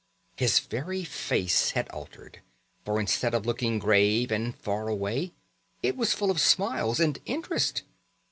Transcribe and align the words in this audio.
His 0.35 0.57
very 0.57 1.03
face 1.03 1.73
had 1.77 1.87
altered, 1.89 2.41
for 2.83 2.99
instead 2.99 3.35
of 3.35 3.45
looking 3.45 3.77
grave 3.77 4.31
and 4.31 4.57
far 4.57 4.87
away 4.87 5.31
it 5.83 5.95
was 5.95 6.11
full 6.15 6.31
of 6.31 6.41
smiles 6.41 6.99
and 6.99 7.19
interest. 7.25 7.83